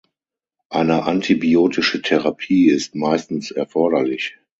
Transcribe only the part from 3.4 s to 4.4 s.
erforderlich.